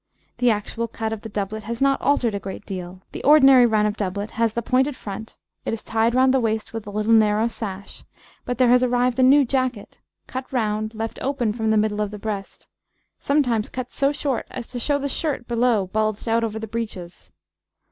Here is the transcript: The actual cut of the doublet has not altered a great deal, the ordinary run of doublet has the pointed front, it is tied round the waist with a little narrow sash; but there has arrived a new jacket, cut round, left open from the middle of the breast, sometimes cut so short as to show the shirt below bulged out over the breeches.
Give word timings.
The 0.39 0.49
actual 0.49 0.87
cut 0.87 1.13
of 1.13 1.21
the 1.21 1.29
doublet 1.29 1.61
has 1.61 1.79
not 1.79 2.01
altered 2.01 2.33
a 2.33 2.39
great 2.39 2.65
deal, 2.65 3.03
the 3.11 3.23
ordinary 3.23 3.67
run 3.67 3.85
of 3.85 3.97
doublet 3.97 4.31
has 4.31 4.53
the 4.53 4.63
pointed 4.63 4.95
front, 4.95 5.37
it 5.63 5.75
is 5.75 5.83
tied 5.83 6.15
round 6.15 6.33
the 6.33 6.39
waist 6.39 6.73
with 6.73 6.87
a 6.87 6.89
little 6.89 7.13
narrow 7.13 7.47
sash; 7.47 8.03
but 8.43 8.57
there 8.57 8.69
has 8.69 8.81
arrived 8.81 9.19
a 9.19 9.21
new 9.21 9.45
jacket, 9.45 9.99
cut 10.25 10.51
round, 10.51 10.95
left 10.95 11.19
open 11.21 11.53
from 11.53 11.69
the 11.69 11.77
middle 11.77 12.01
of 12.01 12.09
the 12.09 12.17
breast, 12.17 12.67
sometimes 13.19 13.69
cut 13.69 13.91
so 13.91 14.11
short 14.11 14.47
as 14.49 14.69
to 14.69 14.79
show 14.79 14.97
the 14.97 15.07
shirt 15.07 15.47
below 15.47 15.85
bulged 15.85 16.27
out 16.27 16.43
over 16.43 16.57
the 16.57 16.65
breeches. 16.67 17.31